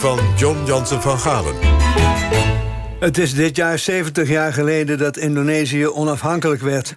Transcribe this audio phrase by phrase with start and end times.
[0.00, 1.54] van John Jansen van Galen.
[3.00, 6.96] Het is dit jaar 70 jaar geleden dat Indonesië onafhankelijk werd.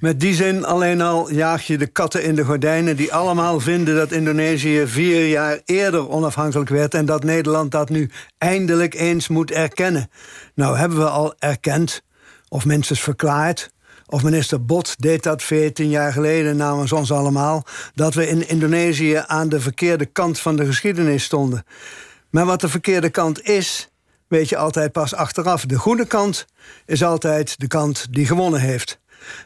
[0.00, 2.96] Met die zin alleen al jaag je de katten in de gordijnen...
[2.96, 6.94] die allemaal vinden dat Indonesië vier jaar eerder onafhankelijk werd...
[6.94, 10.10] en dat Nederland dat nu eindelijk eens moet erkennen.
[10.54, 12.02] Nou hebben we al erkend,
[12.48, 13.70] of minstens verklaard...
[14.10, 17.64] of minister Bot deed dat 14 jaar geleden namens ons allemaal...
[17.94, 21.64] dat we in Indonesië aan de verkeerde kant van de geschiedenis stonden.
[22.30, 23.88] Maar wat de verkeerde kant is
[24.28, 25.64] weet je altijd pas achteraf.
[25.64, 26.46] De goede kant
[26.86, 28.98] is altijd de kant die gewonnen heeft.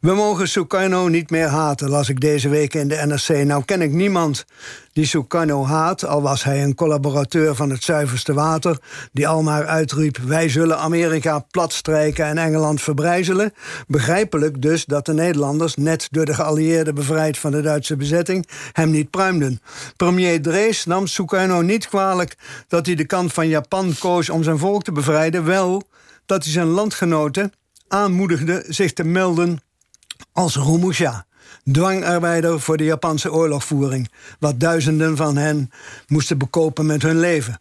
[0.00, 3.44] We mogen Sukarno niet meer haten, las ik deze week in de NRC.
[3.44, 4.44] Nou ken ik niemand
[4.92, 8.78] die Sukarno haat, al was hij een collaborateur van het zuiverste water,
[9.12, 13.52] die almaar uitriep: Wij zullen Amerika platstrijken en Engeland verbrijzelen.
[13.86, 18.90] Begrijpelijk dus dat de Nederlanders, net door de geallieerden bevrijd van de Duitse bezetting, hem
[18.90, 19.60] niet pruimden.
[19.96, 22.36] Premier Drees nam Sukarno niet kwalijk
[22.68, 25.82] dat hij de kant van Japan koos om zijn volk te bevrijden, wel
[26.26, 27.52] dat hij zijn landgenoten
[27.90, 29.60] aanmoedigde zich te melden
[30.32, 31.26] als Rumusha,
[31.72, 35.70] dwangarbeider voor de Japanse oorlogvoering, wat duizenden van hen
[36.06, 37.60] moesten bekopen met hun leven.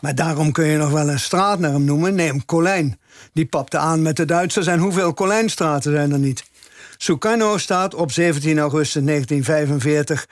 [0.00, 2.14] Maar daarom kun je nog wel een straat naar hem noemen.
[2.14, 2.98] Neem Colijn.
[3.32, 4.66] Die papte aan met de Duitsers.
[4.66, 6.44] En hoeveel Colijnstraten zijn er niet?
[6.96, 10.26] Sukarno staat op 17 augustus 1945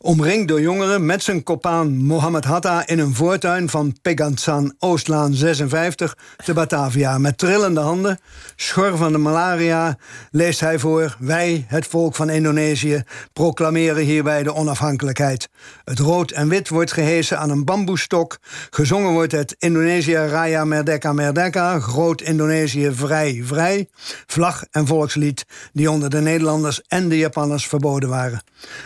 [0.00, 6.16] Omringd door jongeren met zijn kopaan Mohammed Hatta in een voortuin van Pegansan Oostlaan 56
[6.44, 7.18] te Batavia.
[7.18, 8.20] Met trillende handen,
[8.56, 9.98] schor van de malaria,
[10.30, 15.48] leest hij voor: Wij, het volk van Indonesië, proclameren hierbij de onafhankelijkheid.
[15.84, 18.38] Het rood en wit wordt gehesen aan een bamboestok.
[18.70, 23.88] Gezongen wordt het Indonesië Raya Merdeka Merdeka, Groot Indonesië Vrij Vrij.
[24.26, 28.42] Vlag en volkslied die onder de Nederlanders en de Japanners verboden waren.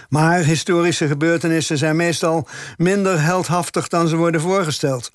[0.09, 5.13] Maar historische gebeurtenissen zijn meestal minder heldhaftig dan ze worden voorgesteld.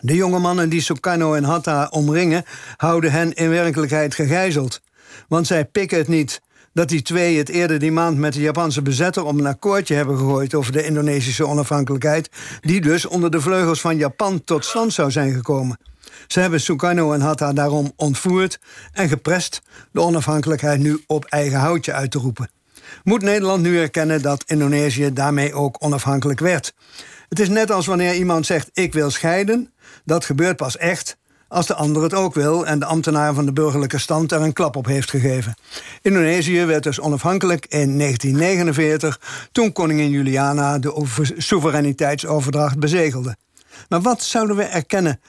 [0.00, 2.44] De jonge mannen die Sukarno en Hatta omringen,
[2.76, 4.80] houden hen in werkelijkheid gegijzeld.
[5.28, 6.40] Want zij pikken het niet
[6.72, 10.18] dat die twee het eerder die maand met de Japanse bezetter om een akkoordje hebben
[10.18, 12.30] gegooid over de Indonesische onafhankelijkheid,
[12.60, 15.78] die dus onder de vleugels van Japan tot stand zou zijn gekomen.
[16.26, 18.60] Ze hebben Sukarno en Hatta daarom ontvoerd
[18.92, 19.62] en geprest
[19.92, 22.50] de onafhankelijkheid nu op eigen houtje uit te roepen
[23.04, 26.74] moet Nederland nu erkennen dat Indonesië daarmee ook onafhankelijk werd.
[27.28, 29.72] Het is net als wanneer iemand zegt: Ik wil scheiden.
[30.04, 31.16] Dat gebeurt pas echt
[31.52, 34.52] als de ander het ook wil en de ambtenaar van de burgerlijke stand er een
[34.52, 35.54] klap op heeft gegeven.
[36.02, 39.20] Indonesië werd dus onafhankelijk in 1949,
[39.52, 41.06] toen koningin Juliana de
[41.36, 43.36] soevereiniteitsoverdracht bezegelde.
[43.88, 45.20] Maar wat zouden we erkennen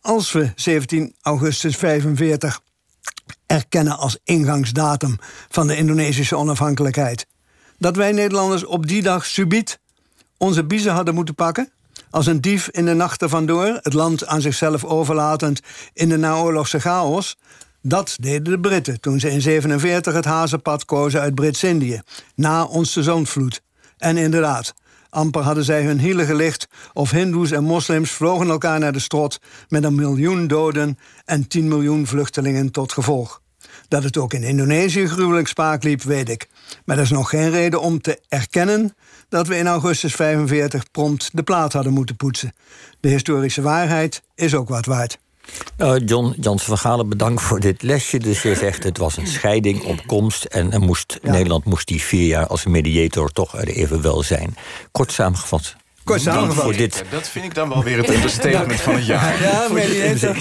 [0.00, 2.60] als we 17 augustus 45
[3.56, 5.18] erkennen als ingangsdatum
[5.48, 7.26] van de Indonesische onafhankelijkheid.
[7.78, 9.78] Dat wij Nederlanders op die dag subiet
[10.38, 11.70] onze biezen hadden moeten pakken?
[12.10, 15.60] Als een dief in de nachten vandoor, het land aan zichzelf overlatend
[15.92, 17.36] in de naoorlogse chaos.
[17.82, 22.00] Dat deden de Britten toen ze in 47 het hazenpad kozen uit Brits-Indië,
[22.34, 23.62] na onze zondvloed.
[23.98, 24.74] En inderdaad,
[25.10, 29.38] amper hadden zij hun hielen gelicht of hindoes en moslims vlogen elkaar naar de strot
[29.68, 33.40] met een miljoen doden en 10 miljoen vluchtelingen tot gevolg.
[33.88, 36.48] Dat het ook in Indonesië gruwelijk spaak liep, weet ik.
[36.84, 38.96] Maar dat is nog geen reden om te erkennen
[39.28, 42.54] dat we in augustus 45 prompt de plaat hadden moeten poetsen.
[43.00, 45.18] De historische waarheid is ook wat waard.
[45.78, 48.18] Uh, John Jansen van Galen, bedankt voor dit lesje.
[48.18, 50.44] Dus je zegt het was een scheiding op komst...
[50.44, 54.56] en, en moest, Nederland moest die vier jaar als mediator toch er even wel zijn.
[54.92, 55.76] Kort samengevat.
[56.04, 56.64] Kort samengevat.
[56.64, 57.04] Voor dit.
[57.10, 59.42] Dat vind ik dan wel weer het understatement van het jaar.
[59.42, 60.36] Ja, mediator.